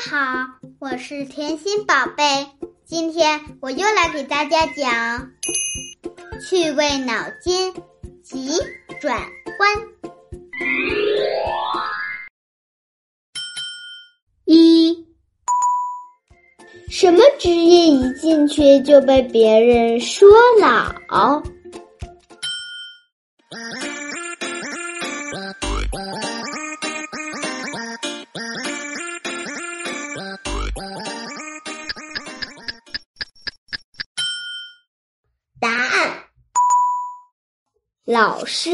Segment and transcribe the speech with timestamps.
[0.00, 0.46] 好，
[0.78, 2.46] 我是甜心宝贝。
[2.84, 5.32] 今天我又来给大家讲
[6.40, 7.74] 趣味脑筋
[8.22, 8.52] 急
[9.00, 9.20] 转
[9.58, 9.88] 弯。
[14.44, 15.04] 一，
[16.88, 20.28] 什么职业一进去就被别人说
[20.60, 21.42] 老？
[38.08, 38.70] 老师。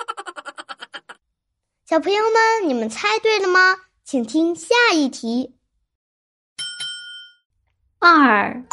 [1.84, 3.76] 小朋友们，你们猜对了吗？
[4.02, 5.58] 请听下一题。
[7.98, 8.64] 二，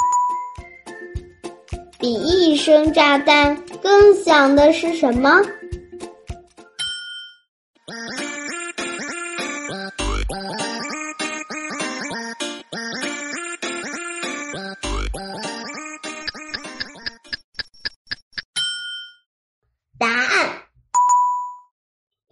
[2.00, 5.42] 比一声炸弹更响的是什么？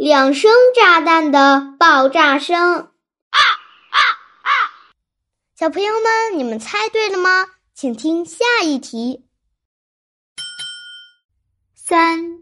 [0.07, 2.57] 两声炸弹的爆炸声。
[2.57, 3.99] 啊啊
[4.41, 4.49] 啊！
[5.59, 7.45] 小朋友们，你们猜对了吗？
[7.75, 9.25] 请听下一题。
[11.75, 12.39] 三，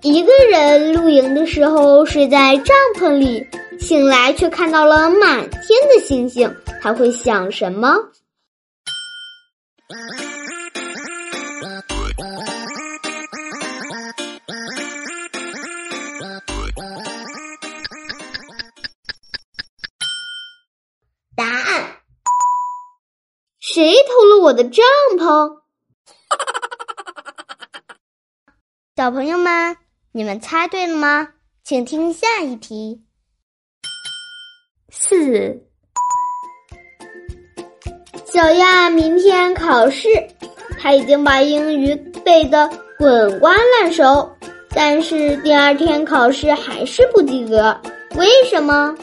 [0.00, 3.46] 一个人露营的时候睡在帐篷里，
[3.78, 7.94] 醒来却看到了满天的星星，他会想什么？
[23.76, 24.82] 谁偷了我的帐
[25.18, 25.58] 篷？
[28.96, 29.76] 小朋友们，
[30.12, 31.28] 你们猜对了吗？
[31.62, 33.02] 请听下一题。
[34.90, 35.62] 四，
[38.24, 40.08] 小亚明天考试，
[40.80, 44.34] 他已经把英语背得滚瓜烂熟，
[44.70, 47.78] 但是第二天考试还是不及格，
[48.16, 48.96] 为什么？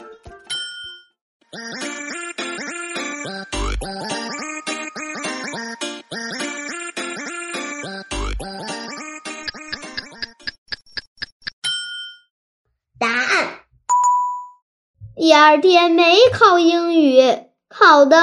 [15.24, 17.22] 第二天没考英语，
[17.70, 18.18] 考的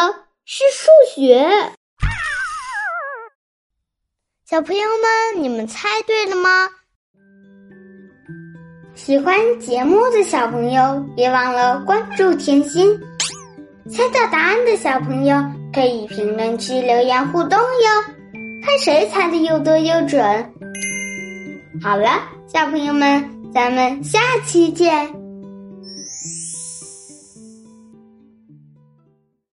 [0.45, 1.49] 是数学。
[4.47, 6.69] 小朋友们，你们猜对了吗？
[8.93, 12.95] 喜欢节目的小朋友，别忘了关注甜心。
[13.91, 18.13] 猜到答案的小朋友，可以评论区留言互动哟，
[18.63, 20.53] 看谁猜的又多又准。
[21.81, 25.20] 好了，小朋友们，咱们下期见。